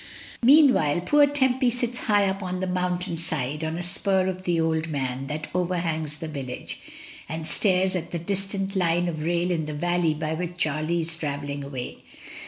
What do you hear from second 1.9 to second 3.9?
high up on the mountainside, on a